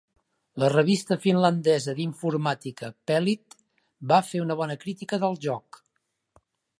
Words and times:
La 0.61 0.67
revista 0.71 1.17
finlandesa 1.25 1.93
d'informàtica 1.99 2.89
"Pelit" 3.11 3.57
va 4.13 4.19
fer 4.31 4.41
una 4.47 4.57
bona 4.63 4.79
crítica 4.85 5.21
del 5.25 5.41
joc. 5.45 5.79